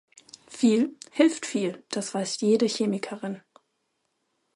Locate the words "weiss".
2.15-2.41